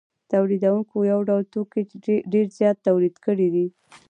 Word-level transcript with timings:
تولیدونکو 0.31 0.95
یو 1.11 1.19
ډول 1.29 1.43
توکي 1.53 1.81
ډېر 2.33 2.47
زیات 2.57 2.77
تولید 2.87 3.15
کړي 3.25 3.47
دي 3.55 3.67